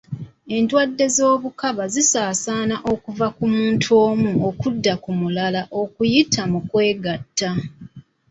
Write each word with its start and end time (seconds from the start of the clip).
Endwadde 0.55 1.05
z'obukaba 1.15 1.83
zisaasaana 1.93 2.75
okuva 2.91 3.27
ku 3.37 3.45
muntu 3.55 3.87
omu 4.07 4.31
okudda 4.49 4.93
ku 5.03 5.11
mulala 5.19 5.61
okuyita 5.81 6.41
mu 6.51 6.59
kwegatta. 6.69 7.49